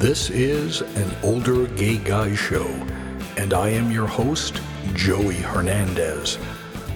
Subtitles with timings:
[0.00, 2.66] This is an older gay guy show,
[3.36, 4.62] and I am your host,
[4.94, 6.38] Joey Hernandez.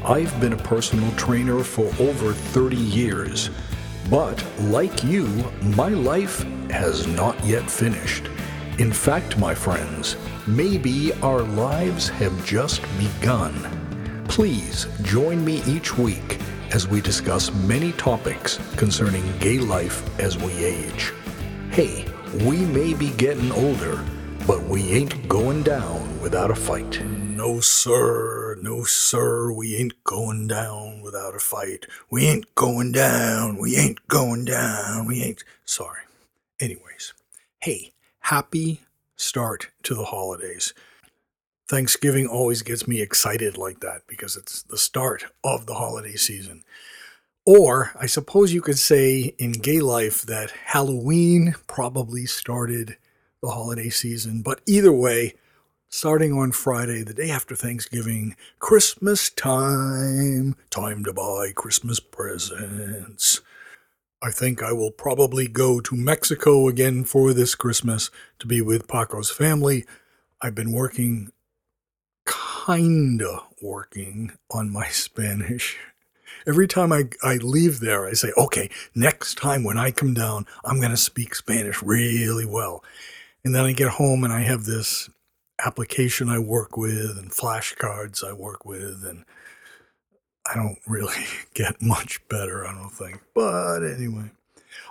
[0.07, 3.51] I've been a personal trainer for over 30 years,
[4.09, 5.27] but like you,
[5.77, 8.31] my life has not yet finished.
[8.79, 10.17] In fact, my friends,
[10.47, 13.53] maybe our lives have just begun.
[14.29, 16.39] Please join me each week
[16.71, 21.13] as we discuss many topics concerning gay life as we age.
[21.71, 22.07] Hey,
[22.43, 24.03] we may be getting older,
[24.47, 27.05] but we ain't going down without a fight.
[27.05, 28.57] No, sir.
[28.61, 29.53] No, sir.
[29.53, 31.87] We ain't going down without a fight.
[32.11, 33.59] We ain't going down.
[33.59, 35.07] We ain't going down.
[35.07, 35.45] We ain't.
[35.65, 36.01] Sorry.
[36.59, 37.15] Anyways,
[37.61, 38.81] hey, happy
[39.17, 40.75] start to the holidays.
[41.69, 46.63] Thanksgiving always gets me excited like that because it's the start of the holiday season.
[47.47, 52.97] Or I suppose you could say in gay life that Halloween probably started
[53.43, 54.41] the holiday season.
[54.41, 55.35] But either way,
[55.91, 63.43] starting on Friday, the day after Thanksgiving, Christmas time, time to buy Christmas presents.
[64.23, 68.89] I think I will probably go to Mexico again for this Christmas to be with
[68.89, 69.85] Paco's family.
[70.41, 71.31] I've been working,
[72.27, 75.77] kinda working on my Spanish.
[76.47, 80.47] Every time I, I leave there, I say, okay, next time when I come down,
[80.65, 82.85] I'm going to speak Spanish really well.
[83.45, 85.09] And then I get home and I have this
[85.65, 89.25] application I work with and flashcards I work with, and
[90.51, 93.21] I don't really get much better, I don't think.
[93.35, 94.31] But anyway,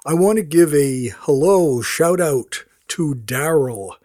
[0.06, 3.96] I want to give a hello, shout out to Daryl.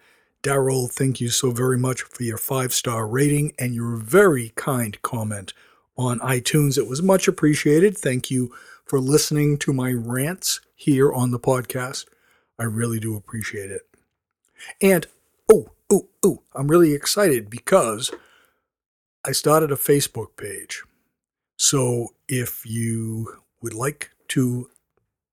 [0.41, 5.01] Daryl, thank you so very much for your five star rating and your very kind
[5.01, 5.53] comment
[5.99, 6.77] on iTunes.
[6.77, 7.97] It was much appreciated.
[7.97, 8.55] Thank you
[8.85, 12.05] for listening to my rants here on the podcast.
[12.57, 13.81] I really do appreciate it.
[14.81, 15.07] And
[15.51, 18.11] oh, oh, oh, I'm really excited because
[19.25, 20.83] I started a Facebook page.
[21.57, 24.69] So if you would like to,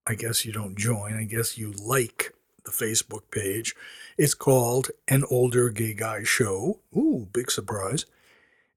[0.05, 3.77] I guess you don't join, I guess you like the Facebook page.
[4.19, 6.81] It's called An Older Gay Guy Show.
[6.97, 8.05] Ooh, big surprise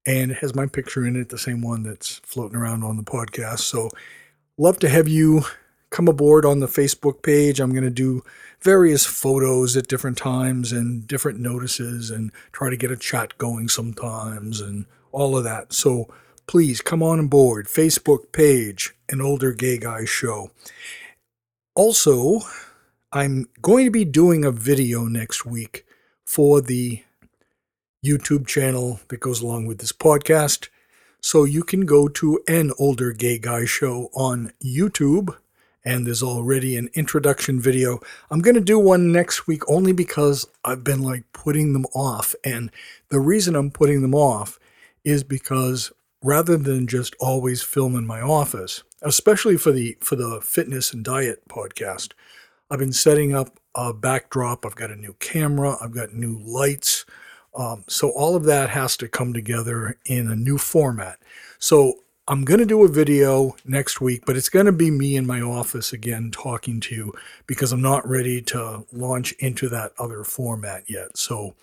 [0.06, 3.02] and it has my picture in it, the same one that's floating around on the
[3.02, 3.60] podcast.
[3.60, 3.90] So,
[4.56, 5.42] love to have you
[5.90, 7.60] come aboard on the Facebook page.
[7.60, 8.22] I'm going to do
[8.60, 13.68] various photos at different times and different notices and try to get a chat going
[13.68, 15.72] sometimes and all of that.
[15.72, 16.08] So,
[16.46, 17.66] please come on board.
[17.66, 20.50] Facebook page, An Older Gay Guy Show.
[21.74, 22.40] Also,
[23.12, 25.84] I'm going to be doing a video next week
[26.24, 27.02] for the
[28.04, 30.68] YouTube channel that goes along with this podcast.
[31.20, 35.36] So you can go to an older gay guy show on YouTube,
[35.84, 38.00] and there's already an introduction video.
[38.30, 42.34] I'm going to do one next week only because I've been like putting them off.
[42.42, 42.70] And
[43.10, 44.58] the reason I'm putting them off
[45.04, 50.40] is because rather than just always film in my office, especially for the for the
[50.42, 52.12] fitness and diet podcast,
[52.70, 54.64] I've been setting up a backdrop.
[54.64, 57.04] I've got a new camera, I've got new lights.
[57.54, 61.18] Um, so all of that has to come together in a new format.
[61.58, 61.94] So
[62.28, 65.26] I'm going to do a video next week, but it's going to be me in
[65.26, 67.12] my office again talking to you
[67.46, 71.18] because I'm not ready to launch into that other format yet.
[71.18, 71.54] So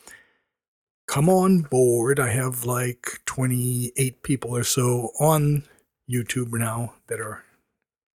[1.08, 2.20] come on board.
[2.20, 5.64] I have like 28 people or so on
[6.10, 7.44] YouTube now that are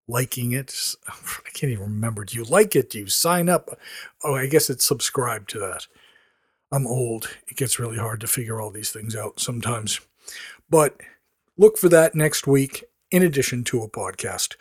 [0.07, 0.75] liking it.
[1.07, 2.23] I can't even remember.
[2.23, 2.91] Do you like it?
[2.91, 3.79] Do you sign up?
[4.23, 5.87] Oh, I guess it's subscribe to that.
[6.73, 7.29] I'm old.
[7.47, 10.01] It gets really hard to figure all these things out sometimes.
[10.71, 10.99] But
[11.55, 14.55] look for that next week in addition to a podcast.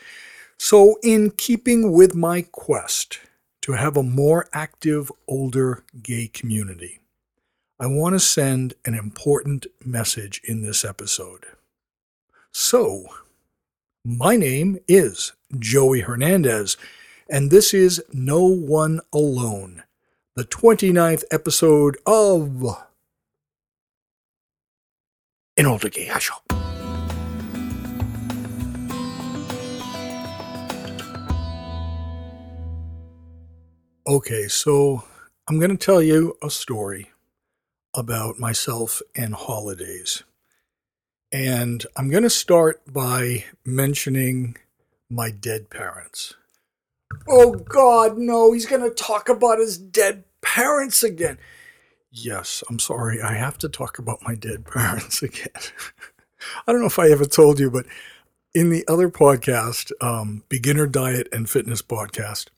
[0.59, 3.19] So, in keeping with my quest
[3.63, 7.01] to have a more active older gay community,
[7.81, 11.47] I want to send an important message in this episode.
[12.53, 13.07] So,
[14.05, 16.77] my name is Joey Hernandez,
[17.31, 19.83] and this is No One Alone
[20.35, 22.65] the 29th episode of
[25.59, 26.35] An Older Gay Show.
[34.07, 35.05] Okay, so
[35.47, 37.11] I'm going to tell you a story
[37.95, 40.23] about myself and holidays.
[41.31, 44.57] And I'm going to start by mentioning
[45.11, 46.35] my dead parents.
[47.29, 51.39] Oh God, no, he's going to talk about his dead parents again.
[52.11, 53.23] Yes, I'm sorry.
[53.23, 55.53] I have to talk about my dead parents again.
[56.67, 57.87] I don't know if I ever told you, but
[58.55, 62.49] in the other podcast, um, Beginner Diet and Fitness Podcast,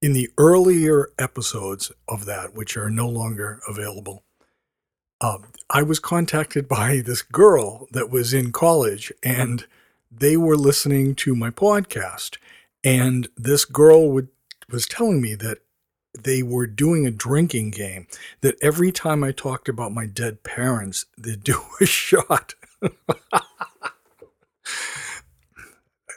[0.00, 4.22] in the earlier episodes of that, which are no longer available,
[5.20, 9.66] um, I was contacted by this girl that was in college and
[10.10, 12.36] they were listening to my podcast.
[12.84, 14.28] And this girl would,
[14.70, 15.58] was telling me that
[16.16, 18.06] they were doing a drinking game,
[18.42, 22.54] that every time I talked about my dead parents, they'd do a shot.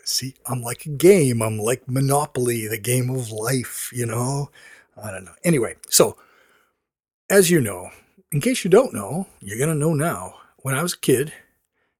[0.03, 1.41] See, I'm like a game.
[1.41, 4.49] I'm like Monopoly, the game of life, you know?
[5.01, 5.33] I don't know.
[5.43, 6.17] Anyway, so
[7.29, 7.89] as you know,
[8.31, 10.35] in case you don't know, you're going to know now.
[10.57, 11.33] When I was a kid,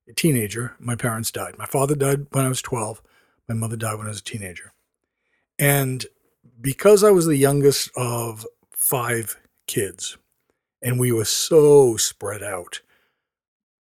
[0.10, 1.58] a teenager, my parents died.
[1.58, 3.02] My father died when I was 12.
[3.48, 4.74] My mother died when I was a teenager.
[5.60, 6.06] And
[6.60, 10.18] because I was the youngest of five kids,
[10.82, 12.82] and we were so spread out,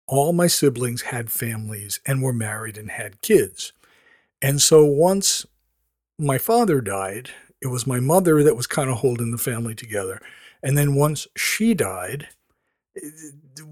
[0.06, 3.72] all my siblings had families and were married and had kids.
[4.42, 5.46] And so once
[6.18, 7.30] my father died,
[7.62, 10.20] it was my mother that was kind of holding the family together.
[10.62, 12.28] And then once she died,
[12.96, 13.08] eh,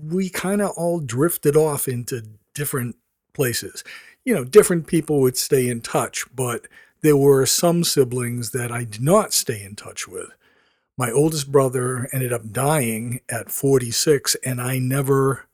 [0.02, 2.23] we kind of all drifted off into
[2.55, 2.96] different
[3.35, 3.82] places.
[4.28, 6.66] You know, different people would stay in touch, but
[7.00, 10.28] there were some siblings that I did not stay in touch with.
[10.98, 15.46] My oldest brother ended up dying at 46, and I never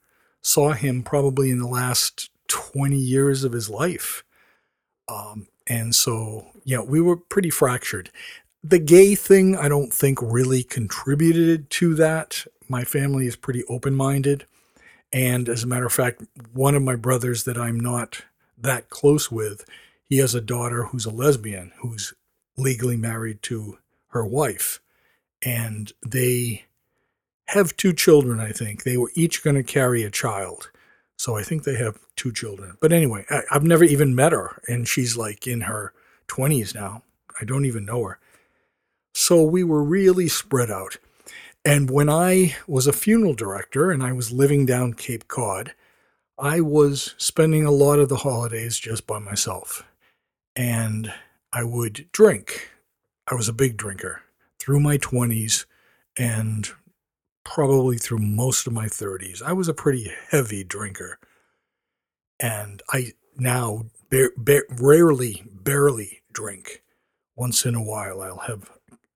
[0.43, 4.25] saw him probably in the last 20 years of his life.
[5.07, 8.11] Um, and so, yeah, we were pretty fractured.
[8.65, 12.45] The gay thing, I don't think really contributed to that.
[12.69, 14.47] My family is pretty open minded.
[15.13, 18.25] And as a matter of fact, one of my brothers that I'm not
[18.59, 19.65] that close with,
[20.05, 22.15] he has a daughter who's a lesbian who's
[22.57, 23.79] legally married to
[24.09, 24.81] her wife.
[25.45, 26.65] And they
[27.49, 28.83] have two children, I think.
[28.85, 30.71] They were each going to carry a child.
[31.17, 32.77] So I think they have two children.
[32.81, 34.61] But anyway, I, have never even met her.
[34.69, 35.93] And she's like in her
[36.29, 37.03] 20s now.
[37.41, 38.19] I don't even know her.
[39.15, 40.97] So we were really spread out.
[41.65, 45.73] And when I was a funeral director and I was living down Cape Cod,
[46.39, 49.85] I was spending a lot of the holidays just by myself.
[50.57, 51.13] And
[51.53, 52.71] I would drink.
[53.31, 54.23] I was a big drinker
[54.59, 55.67] through my 20s
[56.19, 56.69] and
[57.45, 59.43] probably through most of my 30s.
[59.43, 61.19] I was a pretty heavy drinker.
[62.41, 66.83] And I now rarely, barely drink.
[67.37, 68.71] Once in a while, I'll have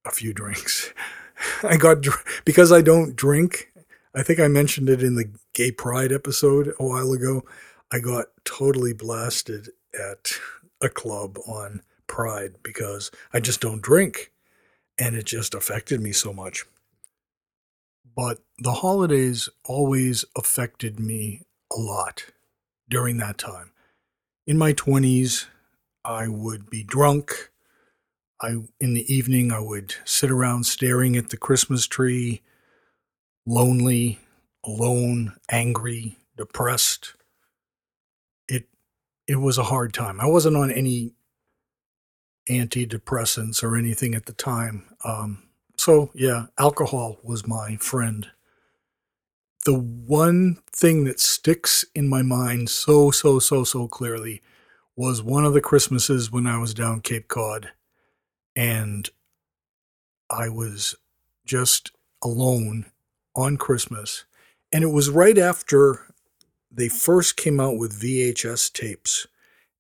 [0.05, 0.93] a few drinks.
[1.63, 1.99] I got
[2.45, 3.73] because I don't drink.
[4.15, 7.43] I think I mentioned it in the gay pride episode a while ago.
[7.91, 10.39] I got totally blasted at
[10.81, 14.31] a club on pride because I just don't drink
[14.97, 16.65] and it just affected me so much.
[18.15, 21.43] But the holidays always affected me
[21.77, 22.27] a lot
[22.89, 23.73] during that time.
[24.47, 25.47] In my 20s,
[26.05, 27.51] I would be drunk
[28.41, 32.43] I in the evening I would sit around staring at the Christmas tree,
[33.45, 34.21] lonely,
[34.65, 37.15] alone, angry, depressed.
[38.49, 38.69] It
[39.27, 40.21] it was a hard time.
[40.21, 41.13] I wasn't on any
[42.49, 44.87] antidepressants or anything at the time.
[45.05, 45.45] Um,
[45.77, 48.29] so yeah, alcohol was my friend.
[49.65, 54.41] The one thing that sticks in my mind so so so so clearly
[54.97, 57.71] was one of the Christmases when I was down Cape Cod
[58.57, 59.09] and
[60.31, 60.97] I was
[61.45, 62.87] just alone
[63.35, 64.25] on Christmas.
[64.73, 66.15] And it was right after
[66.71, 69.27] they first came out with VHS tapes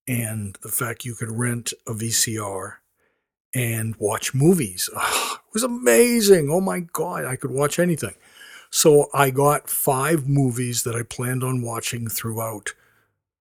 [0.06, 2.76] and the fact you could rent a VCR
[3.54, 4.88] and watch movies.
[4.94, 6.50] Oh, it was amazing.
[6.50, 8.14] Oh my God, I could watch anything.
[8.70, 12.74] So I got five movies that I planned on watching throughout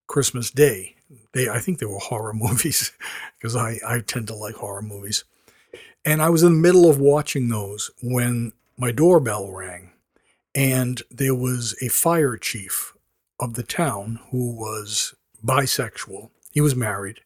[0.07, 0.95] Christmas Day.
[1.33, 2.91] They, I think they were horror movies
[3.37, 5.23] because I, I tend to like horror movies.
[6.05, 9.86] And I was in the middle of watching those when my doorbell rang,
[10.57, 12.95] and there was a fire chief
[13.39, 15.13] of the town who was
[15.45, 16.31] bisexual.
[16.51, 17.19] He was married,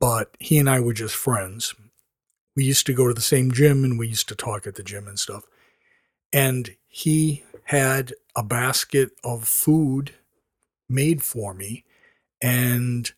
[0.00, 1.76] but he and I were just friends.
[2.56, 4.82] We used to go to the same gym and we used to talk at the
[4.82, 5.44] gym and stuff.
[6.32, 10.14] And he had a basket of food
[10.88, 11.84] made for me.
[12.42, 13.12] And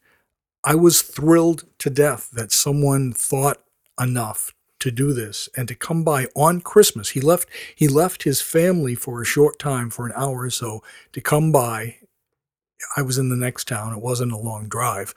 [0.62, 3.62] I was thrilled to death that someone thought
[3.99, 7.11] enough to do this and to come by on Christmas.
[7.11, 10.83] He left he left his family for a short time for an hour or so
[11.12, 11.97] to come by.
[12.97, 13.95] I was in the next town.
[13.95, 15.14] It wasn't a long drive.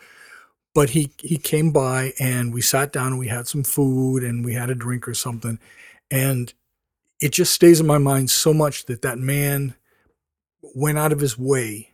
[0.73, 4.45] But he he came by and we sat down and we had some food and
[4.45, 5.59] we had a drink or something
[6.11, 6.53] and
[7.19, 9.75] it just stays in my mind so much that that man
[10.61, 11.89] went out of his way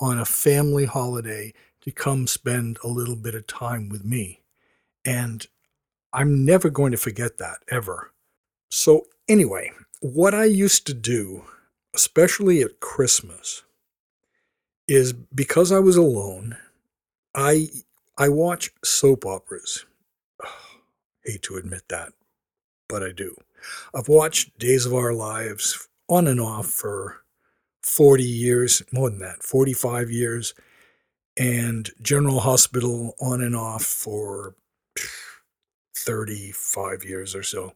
[0.00, 4.42] on a family holiday to come spend a little bit of time with me.
[5.04, 5.46] And
[6.12, 8.12] I'm never going to forget that ever.
[8.70, 11.44] So, anyway, what I used to do,
[11.94, 13.62] especially at Christmas,
[14.86, 16.56] is because I was alone,
[17.34, 17.68] I
[18.16, 19.84] I watch soap operas.
[21.24, 22.12] hate to admit that,
[22.88, 23.36] but I do.
[23.94, 27.22] I've watched Days of Our Lives on and off for
[27.82, 30.54] 40 years, more than that, 45 years,
[31.36, 34.54] and General Hospital on and off for
[36.04, 37.74] 35 years or so.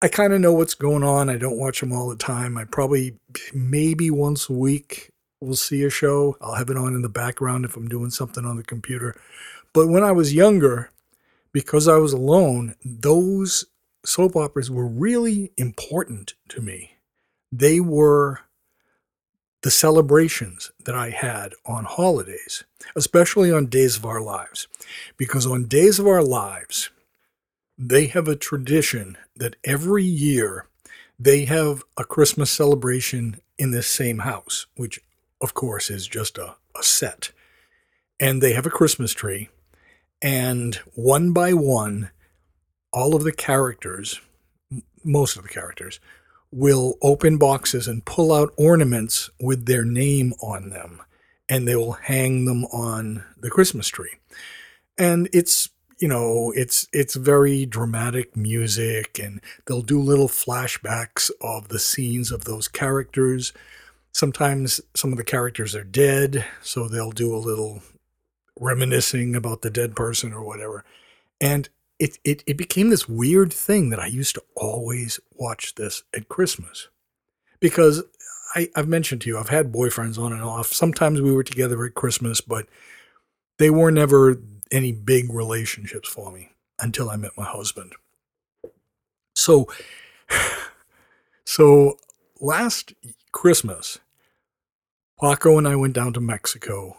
[0.00, 1.28] I kind of know what's going on.
[1.28, 2.56] I don't watch them all the time.
[2.56, 3.18] I probably,
[3.52, 6.36] maybe once a week, will see a show.
[6.40, 9.14] I'll have it on in the background if I'm doing something on the computer.
[9.72, 10.90] But when I was younger,
[11.52, 13.64] because I was alone, those
[14.04, 16.92] soap operas were really important to me.
[17.50, 18.40] They were
[19.62, 24.68] the celebrations that I had on holidays, especially on Days of Our Lives.
[25.16, 26.90] Because on Days of Our Lives,
[27.76, 30.66] they have a tradition that every year
[31.18, 35.00] they have a Christmas celebration in this same house, which
[35.40, 37.32] of course is just a, a set.
[38.20, 39.48] And they have a Christmas tree,
[40.20, 42.10] and one by one,
[42.92, 44.20] all of the characters,
[45.04, 46.00] most of the characters,
[46.50, 51.02] will open boxes and pull out ornaments with their name on them
[51.48, 54.14] and they will hang them on the Christmas tree.
[54.96, 61.68] And it's you know, it's it's very dramatic music and they'll do little flashbacks of
[61.68, 63.52] the scenes of those characters.
[64.12, 67.82] Sometimes some of the characters are dead, so they'll do a little
[68.60, 70.84] reminiscing about the dead person or whatever.
[71.40, 76.04] And it, it, it became this weird thing that I used to always watch this
[76.14, 76.88] at Christmas
[77.60, 78.04] because
[78.54, 80.68] I, I've mentioned to you, I've had boyfriends on and off.
[80.68, 82.66] Sometimes we were together at Christmas, but
[83.58, 84.40] they were never
[84.70, 87.94] any big relationships for me until I met my husband.
[89.34, 89.66] So,
[91.44, 91.98] so
[92.40, 92.94] last
[93.32, 93.98] Christmas,
[95.20, 96.98] Paco and I went down to Mexico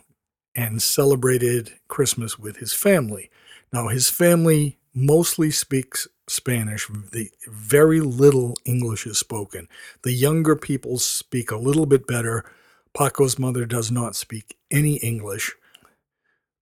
[0.56, 3.30] and celebrated Christmas with his family.
[3.72, 6.88] Now, his family mostly speaks Spanish.
[6.88, 9.68] The very little English is spoken.
[10.04, 12.46] The younger people speak a little bit better.
[12.94, 15.56] Paco's mother does not speak any English.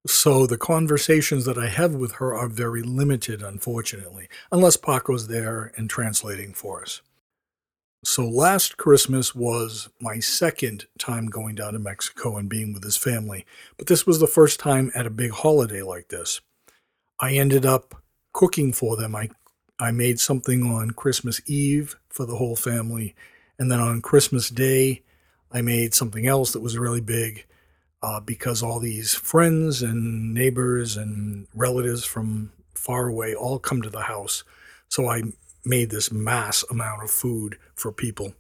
[0.05, 5.73] So the conversations that I have with her are very limited, unfortunately, unless Paco's there
[5.75, 7.01] and translating for us.
[8.05, 12.95] So last Christmas was my second time going down to Mexico and being with his
[12.95, 16.39] family, but this was the first time at a big holiday like this.
[17.19, 18.01] I ended up
[18.37, 19.15] cooking for them.
[19.15, 19.29] I
[19.79, 23.15] I made something on Christmas Eve for the whole family,
[23.59, 25.01] and then on Christmas Day,
[25.51, 27.45] I made something else that was really big
[28.03, 33.89] uh, because all these friends and neighbors and relatives from far away all come to
[33.89, 34.43] the house.
[34.87, 35.23] So I
[35.65, 38.33] made this mass amount of food for people.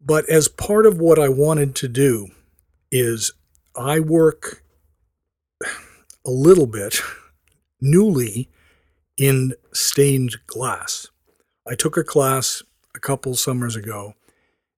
[0.00, 2.28] But as part of what I wanted to do
[2.90, 3.32] is
[3.76, 4.64] I work
[6.26, 7.00] a little bit
[7.80, 8.48] newly
[9.20, 11.08] in stained glass.
[11.68, 12.62] I took a class
[12.96, 14.14] a couple summers ago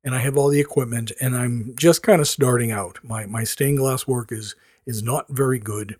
[0.02, 2.98] and I have all the equipment and I'm just kind of starting out.
[3.04, 5.94] My my stained glass work is is not very good,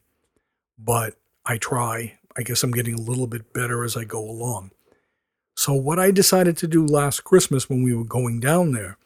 [0.77, 1.15] but
[1.47, 2.19] I try.
[2.37, 4.73] I guess I'm getting a little bit better as I go along.
[5.55, 8.97] So, what I decided to do last Christmas when we were going down there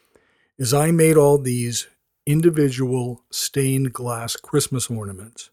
[0.57, 1.89] is I made all these
[2.25, 5.51] individual stained glass Christmas ornaments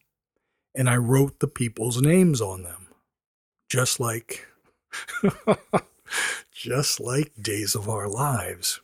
[0.74, 2.83] and I wrote the people's names on them,
[3.74, 4.46] just like.
[6.52, 8.80] just like Days of Our Lives.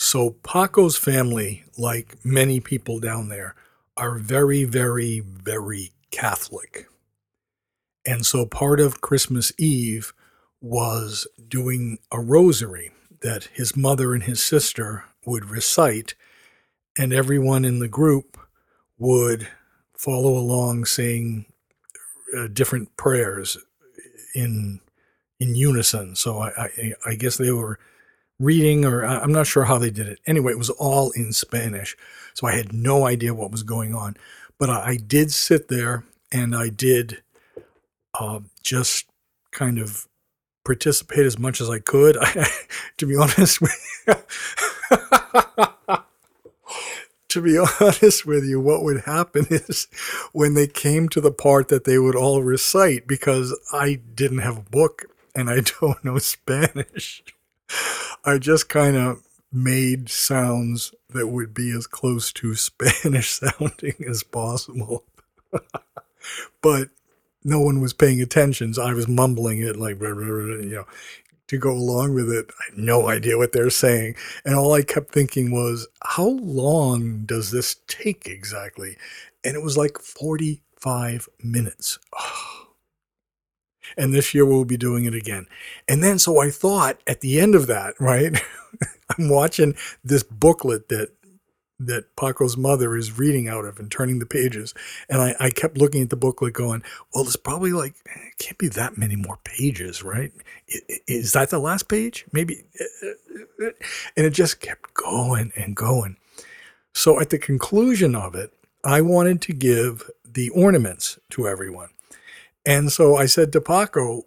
[0.00, 3.54] So, Paco's family, like many people down there,
[3.96, 6.88] are very, very, very Catholic.
[8.04, 10.12] And so, part of Christmas Eve
[10.60, 16.16] was doing a rosary that his mother and his sister would recite,
[16.98, 18.36] and everyone in the group
[18.98, 19.46] would
[19.92, 21.46] follow along saying
[22.36, 23.58] uh, different prayers
[24.34, 24.80] in
[25.38, 26.14] in unison.
[26.16, 27.78] So I, I, I guess they were
[28.38, 30.18] reading, or I'm not sure how they did it.
[30.26, 31.96] Anyway, it was all in Spanish,
[32.34, 34.16] so I had no idea what was going on.
[34.58, 37.22] But I, I did sit there and I did
[38.18, 39.06] uh, just
[39.50, 40.06] kind of
[40.64, 42.16] participate as much as I could.
[42.20, 42.46] I,
[42.98, 43.60] to be honest
[47.30, 49.88] to be honest with you, what would happen is
[50.32, 54.58] when they came to the part that they would all recite, because I didn't have
[54.58, 57.22] a book and I don't know Spanish,
[58.24, 59.22] I just kind of
[59.52, 65.04] made sounds that would be as close to Spanish sounding as possible.
[66.62, 66.88] but
[67.42, 68.74] no one was paying attention.
[68.74, 70.86] So I was mumbling it like, you know,
[71.50, 72.46] to go along with it.
[72.48, 74.14] I had no idea what they're saying.
[74.44, 78.96] And all I kept thinking was, how long does this take exactly?
[79.42, 81.98] And it was like 45 minutes.
[82.16, 82.46] Oh.
[83.96, 85.46] And this year we'll be doing it again.
[85.88, 88.40] And then, so I thought at the end of that, right?
[89.18, 91.10] I'm watching this booklet that
[91.80, 94.74] that Paco's mother is reading out of and turning the pages.
[95.08, 96.82] And I, I kept looking at the booklet going,
[97.12, 100.30] well, there's probably like, it can't be that many more pages, right?
[101.08, 102.26] Is that the last page?
[102.32, 102.64] Maybe.
[102.78, 102.84] Eh,
[103.62, 103.70] eh,
[104.16, 106.16] and it just kept going and going.
[106.92, 108.52] So at the conclusion of it,
[108.84, 111.88] I wanted to give the ornaments to everyone.
[112.66, 114.26] And so I said to Paco,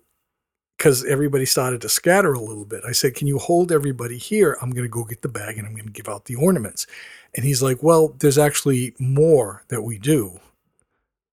[0.78, 4.58] because everybody started to scatter a little bit, I said, Can you hold everybody here?
[4.62, 6.88] I'm going to go get the bag and I'm going to give out the ornaments.
[7.36, 10.40] And he's like, Well, there's actually more that we do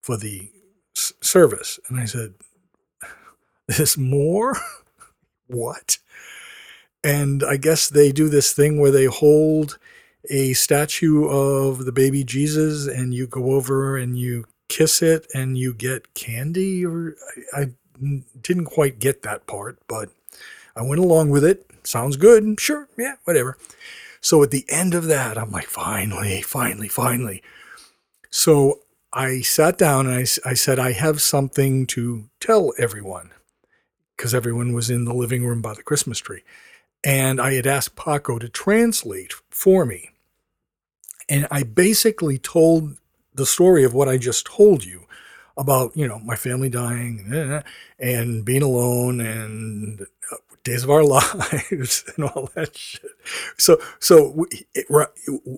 [0.02, 0.50] for the
[0.96, 1.78] s- service.
[1.88, 2.34] And I said,
[3.68, 4.56] There's more?
[5.46, 5.98] what?
[7.02, 9.78] And I guess they do this thing where they hold
[10.30, 15.56] a statue of the baby Jesus and you go over and you kiss it and
[15.56, 17.16] you get candy or
[17.54, 17.66] I, I
[18.42, 20.10] didn't quite get that part, but
[20.76, 21.66] I went along with it.
[21.84, 22.60] Sounds good.
[22.60, 22.88] Sure.
[22.98, 23.56] Yeah, whatever.
[24.20, 27.42] So at the end of that, I'm like, finally, finally, finally.
[28.30, 28.80] So
[29.12, 33.30] I sat down and I, I said, I have something to tell everyone
[34.16, 36.42] because everyone was in the living room by the Christmas tree.
[37.02, 40.10] And I had asked Paco to translate for me.
[41.28, 42.98] And I basically told
[43.34, 45.06] the story of what I just told you
[45.56, 47.62] about, you know, my family dying
[47.98, 53.10] and being alone and uh, days of our lives and all that shit.
[53.56, 54.86] So, so it,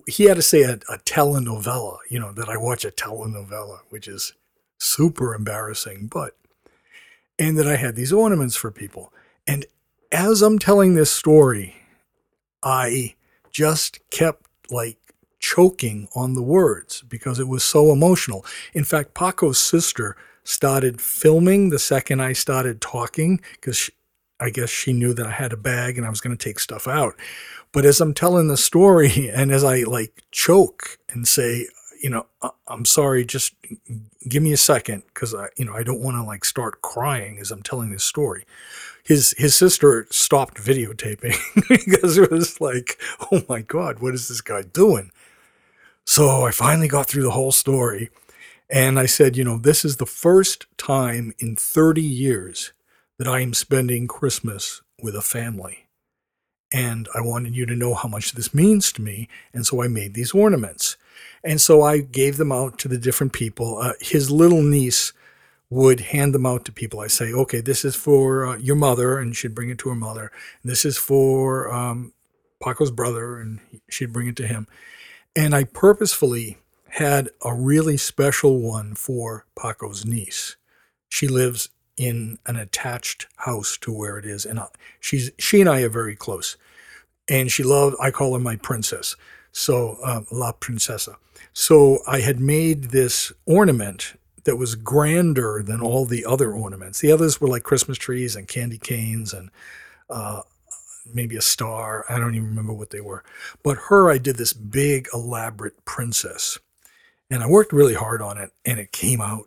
[0.07, 4.07] he had to say a, a telenovela, you know, that I watch a telenovela, which
[4.07, 4.33] is
[4.77, 6.35] super embarrassing, but,
[7.39, 9.11] and that I had these ornaments for people.
[9.47, 9.65] And
[10.11, 11.75] as I'm telling this story,
[12.61, 13.15] I
[13.51, 14.97] just kept like
[15.39, 18.45] choking on the words because it was so emotional.
[18.73, 23.89] In fact, Paco's sister started filming the second I started talking because
[24.43, 26.59] I guess she knew that I had a bag and I was going to take
[26.59, 27.15] stuff out.
[27.71, 31.67] But as I'm telling the story and as I like choke and say,
[32.01, 33.55] you know, uh, I'm sorry, just
[34.27, 37.39] give me a second because I, you know, I don't want to like start crying
[37.39, 38.45] as I'm telling this story.
[39.05, 41.37] His his sister stopped videotaping
[41.69, 42.99] because it was like,
[43.31, 45.11] oh my god, what is this guy doing?
[46.05, 48.09] So I finally got through the whole story.
[48.69, 52.73] And I said, you know, this is the first time in 30 years
[53.23, 55.87] that I am spending Christmas with a family.
[56.73, 59.29] And I wanted you to know how much this means to me.
[59.53, 60.97] And so I made these ornaments.
[61.41, 63.77] And so I gave them out to the different people.
[63.77, 65.13] Uh, his little niece
[65.69, 66.99] would hand them out to people.
[66.99, 69.95] I say, okay, this is for uh, your mother, and she'd bring it to her
[69.95, 70.29] mother.
[70.61, 72.11] This is for um,
[72.61, 74.67] Paco's brother, and she'd bring it to him.
[75.33, 76.57] And I purposefully
[76.89, 80.57] had a really special one for Paco's niece.
[81.07, 84.59] She lives in an attached house to where it is, and
[84.99, 86.57] she's she and I are very close.
[87.29, 87.95] And she loved.
[88.01, 89.15] I call her my princess.
[89.53, 91.15] So uh, La Princesa.
[91.53, 96.99] So I had made this ornament that was grander than all the other ornaments.
[96.99, 99.49] The others were like Christmas trees and candy canes and
[100.09, 100.41] uh,
[101.13, 102.05] maybe a star.
[102.09, 103.23] I don't even remember what they were.
[103.63, 106.59] But her, I did this big, elaborate princess.
[107.29, 109.45] And I worked really hard on it, and it came out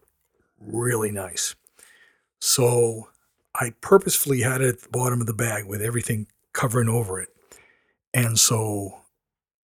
[0.58, 1.54] really nice.
[2.40, 3.08] So
[3.54, 7.28] I purposefully had it at the bottom of the bag with everything covering over it.
[8.12, 9.00] And so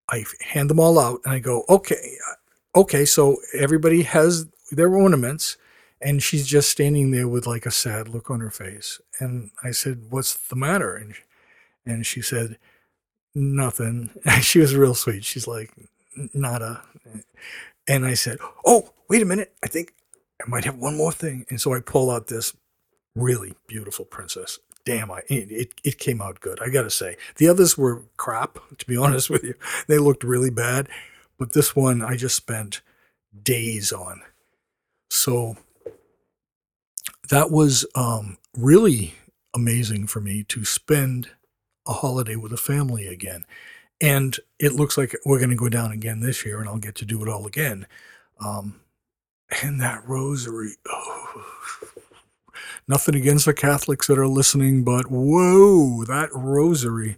[0.09, 4.93] I hand them all out and I go, okay, uh, okay, so everybody has their
[4.93, 5.57] ornaments.
[6.03, 8.99] And she's just standing there with like a sad look on her face.
[9.19, 10.95] And I said, What's the matter?
[10.95, 11.13] And
[11.85, 12.57] and she said,
[13.35, 14.09] Nothing.
[14.41, 15.23] she was real sweet.
[15.23, 15.71] She's like,
[16.33, 16.81] Nada.
[17.87, 19.53] And I said, Oh, wait a minute.
[19.63, 19.93] I think
[20.43, 21.45] I might have one more thing.
[21.51, 22.55] And so I pull out this
[23.15, 24.59] really beautiful princess.
[24.83, 26.59] Damn, I it, it came out good.
[26.61, 28.57] I got to say, the others were crap.
[28.77, 29.55] To be honest with you,
[29.87, 30.89] they looked really bad,
[31.37, 32.81] but this one I just spent
[33.43, 34.21] days on.
[35.09, 35.57] So
[37.29, 39.15] that was um, really
[39.53, 41.29] amazing for me to spend
[41.87, 43.45] a holiday with a family again.
[43.99, 46.95] And it looks like we're going to go down again this year, and I'll get
[46.95, 47.85] to do it all again.
[48.39, 48.81] Um,
[49.61, 51.43] and that rosary, oh,
[52.87, 57.17] nothing against the Catholics that are listening, but whoa, that rosary.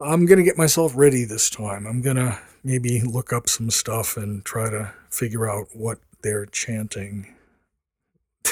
[0.00, 1.86] I'm going to get myself ready this time.
[1.86, 6.46] I'm going to maybe look up some stuff and try to figure out what they're
[6.46, 7.34] chanting.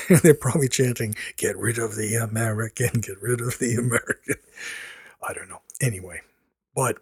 [0.22, 4.36] They're probably chanting, get rid of the American, get rid of the American.
[5.26, 5.60] I don't know.
[5.80, 6.20] Anyway,
[6.74, 6.98] but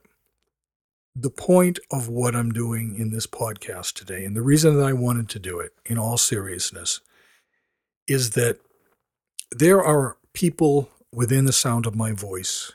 [1.15, 4.93] the point of what I'm doing in this podcast today, and the reason that I
[4.93, 7.01] wanted to do it in all seriousness,
[8.07, 8.59] is that
[9.51, 12.73] there are people within the sound of my voice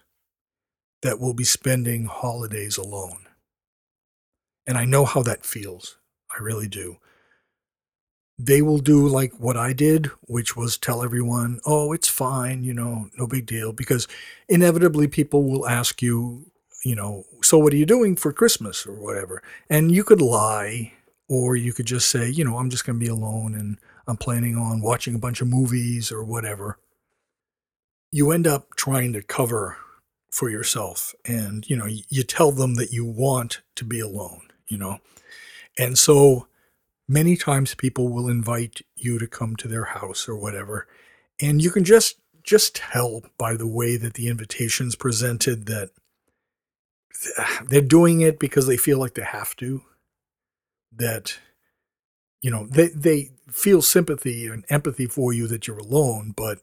[1.02, 3.28] that will be spending holidays alone.
[4.68, 5.98] And I know how that feels.
[6.32, 6.98] I really do.
[8.38, 12.74] They will do like what I did, which was tell everyone, oh, it's fine, you
[12.74, 13.74] know, no big deal.
[13.74, 14.08] Because
[14.50, 16.52] inevitably people will ask you,
[16.84, 19.44] you know, so what are you doing for Christmas or whatever?
[19.70, 20.94] And you could lie,
[21.28, 23.78] or you could just say, you know, I'm just going to be alone and
[24.12, 26.78] I'm planning on watching a bunch of movies or whatever.
[28.12, 29.78] You end up trying to cover
[30.32, 34.78] for yourself and you know you tell them that you want to be alone you
[34.78, 34.98] know
[35.78, 36.48] and so
[37.08, 40.88] many times people will invite you to come to their house or whatever
[41.42, 45.90] and you can just just tell by the way that the invitation's presented that
[47.68, 49.82] they're doing it because they feel like they have to
[50.94, 51.38] that
[52.42, 56.60] you know they they feel sympathy and empathy for you that you're alone but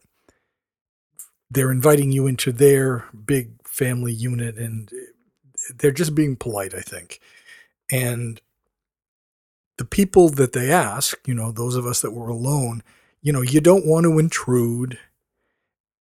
[1.50, 4.90] they're inviting you into their big family unit and
[5.76, 7.20] they're just being polite, I think.
[7.90, 8.40] And
[9.76, 12.82] the people that they ask, you know, those of us that were alone,
[13.22, 14.98] you know, you don't want to intrude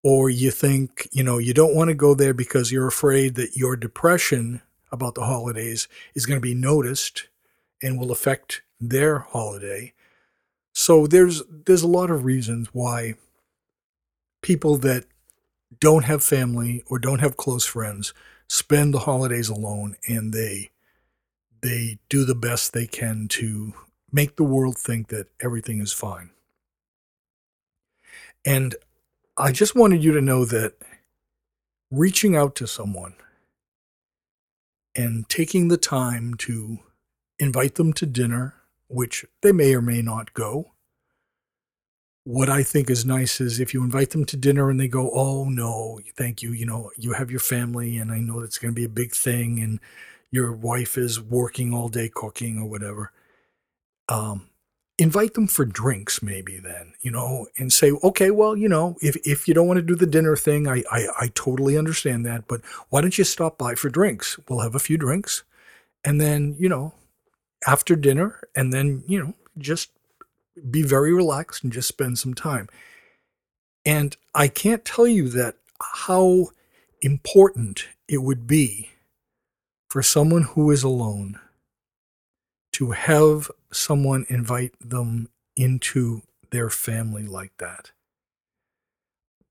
[0.02, 3.56] or you think, you know, you don't want to go there because you're afraid that
[3.56, 4.62] your depression
[4.92, 7.28] about the holidays is going to be noticed
[7.82, 9.92] and will affect their holiday.
[10.74, 13.14] So there's there's a lot of reasons why
[14.42, 15.04] people that
[15.80, 18.14] don't have family or don't have close friends
[18.48, 20.70] spend the holidays alone and they
[21.62, 23.72] they do the best they can to
[24.12, 26.30] make the world think that everything is fine.
[28.44, 28.76] And
[29.36, 30.74] I just wanted you to know that
[31.90, 33.14] reaching out to someone
[34.94, 36.78] and taking the time to
[37.38, 38.54] invite them to dinner,
[38.88, 40.72] which they may or may not go,
[42.26, 45.10] what I think is nice is if you invite them to dinner and they go,
[45.12, 46.50] "Oh no, thank you.
[46.52, 49.14] You know, you have your family, and I know it's going to be a big
[49.14, 49.78] thing, and
[50.32, 53.12] your wife is working all day cooking or whatever."
[54.08, 54.50] Um,
[54.98, 59.16] invite them for drinks, maybe then, you know, and say, "Okay, well, you know, if
[59.24, 62.48] if you don't want to do the dinner thing, I I, I totally understand that,
[62.48, 64.36] but why don't you stop by for drinks?
[64.48, 65.44] We'll have a few drinks,
[66.04, 66.94] and then you know,
[67.66, 69.90] after dinner, and then you know, just
[70.70, 72.68] be very relaxed and just spend some time.
[73.84, 76.48] And I can't tell you that how
[77.02, 78.90] important it would be
[79.88, 81.38] for someone who is alone
[82.72, 87.92] to have someone invite them into their family like that.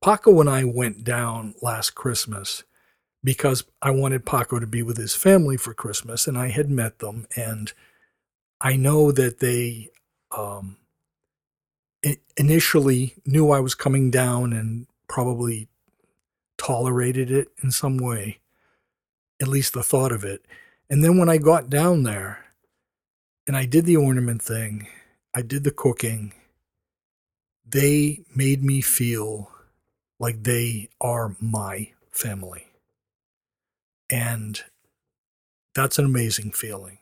[0.02, 2.62] Paco and I went down last Christmas
[3.24, 7.00] because I wanted Paco to be with his family for Christmas, and I had met
[7.00, 7.72] them, and
[8.60, 9.90] I know that they
[10.36, 10.76] um,
[12.36, 15.68] initially knew I was coming down and probably
[16.58, 18.40] tolerated it in some way,
[19.40, 20.44] at least the thought of it.
[20.88, 22.44] And then when I got down there
[23.46, 24.88] and I did the ornament thing,
[25.34, 26.32] I did the cooking,
[27.68, 29.50] they made me feel
[30.18, 32.68] like they are my family.
[34.08, 34.62] And
[35.74, 36.98] that's an amazing feeling.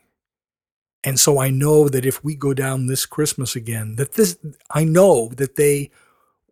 [1.05, 4.39] And so I know that if we go down this Christmas again, that this,
[4.71, 5.91] I know that they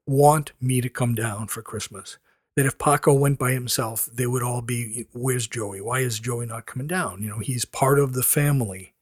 [0.06, 2.18] want me to come down for Christmas.
[2.54, 5.80] That if Paco went by himself, they would all be, where's Joey?
[5.80, 7.22] Why is Joey not coming down?
[7.22, 8.92] You know, he's part of the family.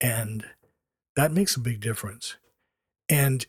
[0.00, 0.46] And
[1.14, 2.36] that makes a big difference.
[3.10, 3.44] And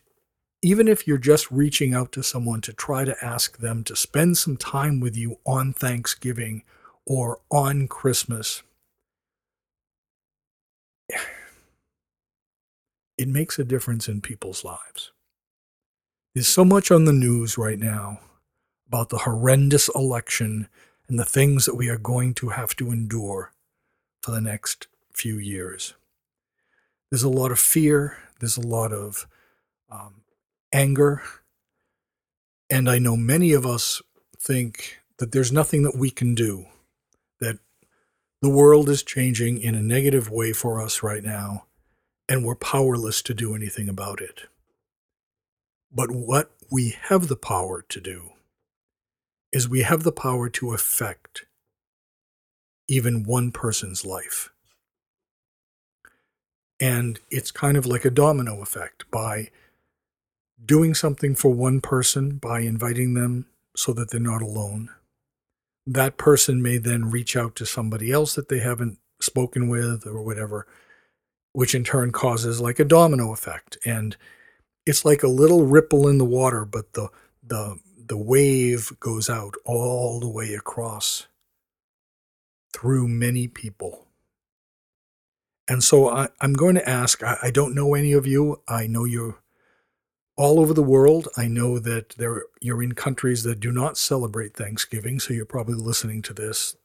[0.62, 4.36] even if you're just reaching out to someone to try to ask them to spend
[4.36, 6.62] some time with you on Thanksgiving
[7.06, 8.62] or on Christmas,
[13.18, 15.12] it makes a difference in people's lives.
[16.34, 18.20] There's so much on the news right now
[18.88, 20.68] about the horrendous election
[21.08, 23.52] and the things that we are going to have to endure
[24.22, 25.94] for the next few years.
[27.10, 29.26] There's a lot of fear, there's a lot of
[29.90, 30.22] um,
[30.72, 31.22] anger,
[32.70, 34.00] and I know many of us
[34.38, 36.66] think that there's nothing that we can do,
[38.42, 41.66] the world is changing in a negative way for us right now,
[42.28, 44.42] and we're powerless to do anything about it.
[45.92, 48.30] But what we have the power to do
[49.52, 51.44] is we have the power to affect
[52.88, 54.50] even one person's life.
[56.80, 59.50] And it's kind of like a domino effect by
[60.64, 64.90] doing something for one person by inviting them so that they're not alone.
[65.86, 70.22] That person may then reach out to somebody else that they haven't spoken with or
[70.22, 70.66] whatever,
[71.52, 73.78] which in turn causes like a domino effect.
[73.84, 74.16] And
[74.86, 77.08] it's like a little ripple in the water, but the
[77.42, 81.28] the the wave goes out all the way across
[82.72, 84.06] through many people.
[85.68, 88.60] And so I, am going to ask I, I, don't know any of you.
[88.66, 89.40] I know you're
[90.40, 91.28] all over the world.
[91.36, 95.20] I know that there, you're in countries that do not celebrate Thanksgiving.
[95.20, 96.76] So you're probably listening to this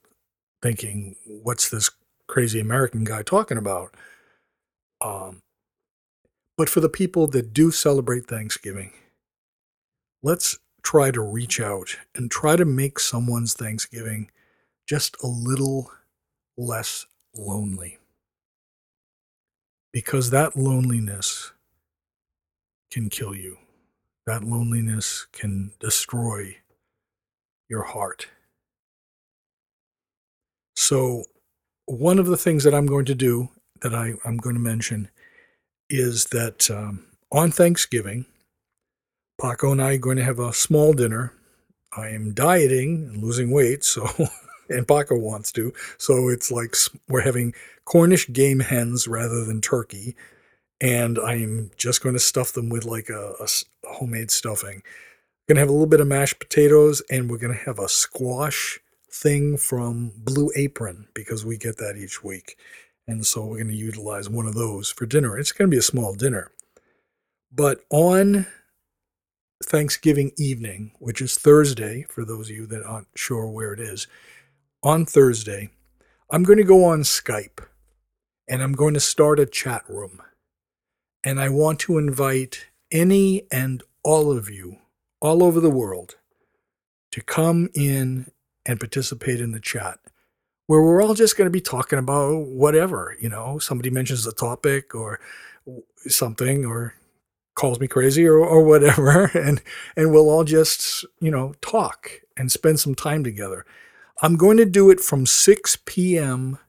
[0.62, 1.90] thinking, what's this
[2.28, 3.96] crazy American guy talking about?
[5.00, 5.42] Um,
[6.58, 8.92] but for the people that do celebrate Thanksgiving,
[10.22, 14.32] let's try to reach out and try to make someone's Thanksgiving
[14.86, 15.90] just a little
[16.58, 18.00] less lonely.
[19.94, 21.54] Because that loneliness
[22.96, 23.58] can kill you.
[24.26, 26.56] That loneliness can destroy
[27.70, 28.28] your heart.
[30.78, 31.26] So,
[31.88, 33.50] one of the things that I'm going to do
[33.82, 35.10] that I, am going to mention
[35.90, 38.26] is that um, on Thanksgiving,
[39.42, 41.34] Paco and I are going to have a small dinner.
[41.98, 44.08] I am dieting and losing weight, so
[44.70, 45.74] and Paco wants to.
[45.98, 46.76] So it's like
[47.10, 47.54] we're having
[47.84, 50.16] Cornish game hens rather than turkey,
[50.82, 53.48] and I'm just going to stuff them with like a, a
[53.88, 54.84] homemade stuffing.
[55.48, 57.88] Going to have a little bit of mashed potatoes, and we're going to have a
[57.88, 58.80] squash
[59.12, 62.58] thing from Blue Apron because we get that each week.
[63.08, 65.38] And so we're going to utilize one of those for dinner.
[65.38, 66.52] It's going to be a small dinner.
[67.52, 68.48] But on
[69.64, 74.08] Thanksgiving evening, which is Thursday, for those of you that aren't sure where it is,
[74.84, 75.70] on Thursday,
[76.30, 77.64] I'm going to go on Skype
[78.48, 80.22] and I'm going to start a chat room.
[81.26, 84.78] And I want to invite any and all of you
[85.20, 86.18] all over the world
[87.12, 88.32] to come in
[88.64, 89.98] and participate in the chat
[90.68, 94.32] where we're all just going to be talking about whatever, you know, somebody mentions a
[94.32, 95.20] topic or
[96.08, 96.94] something or
[97.56, 99.64] calls me crazy or, or whatever and
[99.96, 103.66] and we'll all just you know talk and spend some time together.
[104.22, 106.60] I'm going to do it from 6 p.m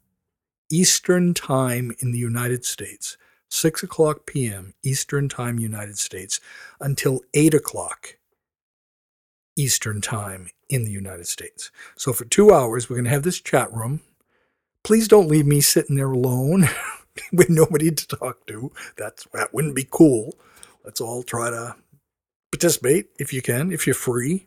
[0.68, 3.16] eastern time in the united states
[3.48, 6.40] 6 o'clock p.m eastern time united states
[6.80, 8.16] until 8 o'clock
[9.56, 13.40] eastern time in the united states so for two hours we're going to have this
[13.40, 14.00] chat room
[14.82, 16.68] please don't leave me sitting there alone
[17.32, 20.34] with nobody to talk to that's that wouldn't be cool
[20.86, 21.74] Let's all try to
[22.52, 24.46] participate if you can, if you're free,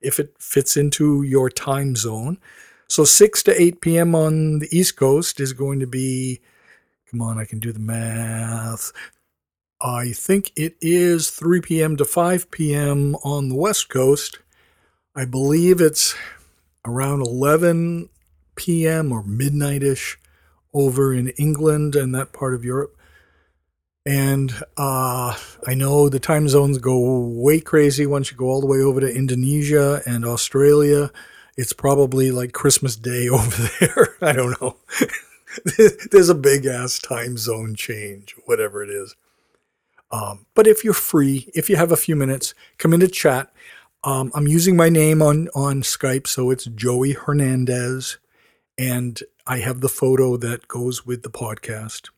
[0.00, 2.38] if it fits into your time zone.
[2.86, 4.14] So 6 to 8 p.m.
[4.14, 6.40] on the East Coast is going to be,
[7.10, 8.92] come on, I can do the math.
[9.80, 11.96] I think it is 3 p.m.
[11.96, 13.14] to 5 p.m.
[13.16, 14.38] on the West Coast.
[15.16, 16.14] I believe it's
[16.84, 18.10] around 11
[18.54, 19.10] p.m.
[19.10, 20.16] or midnightish
[20.72, 22.96] over in England and that part of Europe.
[24.06, 28.66] And uh, I know the time zones go way crazy once you go all the
[28.66, 31.10] way over to Indonesia and Australia.
[31.56, 34.16] It's probably like Christmas Day over there.
[34.20, 34.76] I don't know.
[36.10, 39.16] There's a big ass time zone change, whatever it is.
[40.10, 43.52] Um, but if you're free, if you have a few minutes, come into chat.
[44.02, 48.18] Um, I'm using my name on on Skype, so it's Joey Hernandez,
[48.78, 52.08] and I have the photo that goes with the podcast.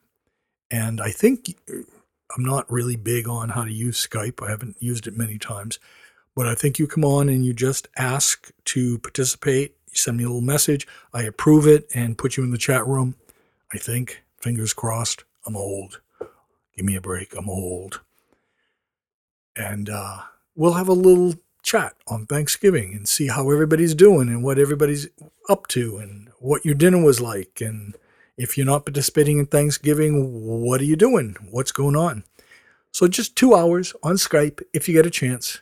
[0.71, 4.45] And I think I'm not really big on how to use Skype.
[4.45, 5.79] I haven't used it many times.
[6.35, 9.77] But I think you come on and you just ask to participate.
[9.89, 10.87] You send me a little message.
[11.13, 13.17] I approve it and put you in the chat room.
[13.73, 16.01] I think, fingers crossed, I'm old.
[16.77, 17.35] Give me a break.
[17.37, 18.01] I'm old.
[19.57, 20.23] And uh,
[20.55, 25.09] we'll have a little chat on Thanksgiving and see how everybody's doing and what everybody's
[25.49, 27.95] up to and what your dinner was like and
[28.37, 31.37] if you're not participating in Thanksgiving, what are you doing?
[31.51, 32.25] What's going on?
[32.91, 35.61] So just two hours on Skype if you get a chance.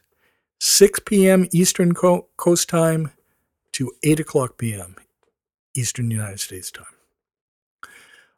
[0.61, 1.49] 6 p.m.
[1.53, 3.13] Eastern Coast time
[3.73, 4.97] to 8 o'clock p.m.
[5.75, 6.87] Eastern United States time.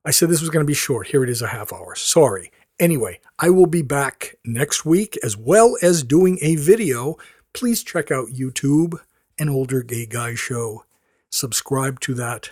[0.05, 1.09] I said this was going to be short.
[1.09, 1.95] Here it is a half hour.
[1.95, 2.51] Sorry.
[2.81, 7.17] Anyway, I will be back next week as well as doing a video.
[7.53, 8.99] Please check out YouTube,
[9.38, 10.85] an older gay guy show.
[11.31, 12.51] Subscribe to that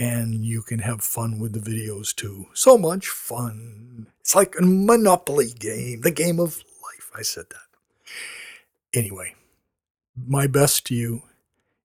[0.00, 2.46] and you can have fun with the videos too.
[2.54, 4.06] So much fun.
[4.20, 7.10] It's like a Monopoly game, the game of life.
[7.14, 8.98] I said that.
[8.98, 9.34] Anyway,
[10.16, 11.22] my best to you.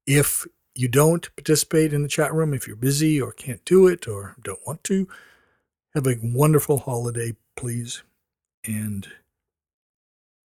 [0.07, 4.07] If you don't participate in the chat room, if you're busy or can't do it
[4.07, 5.07] or don't want to,
[5.93, 8.03] have a wonderful holiday, please.
[8.67, 9.07] And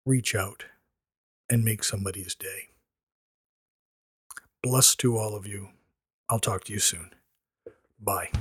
[0.07, 0.65] reach out
[1.49, 2.69] and make somebody's day.
[4.63, 5.69] Bless to all of you.
[6.29, 7.11] I'll talk to you soon.
[7.99, 8.31] Bye.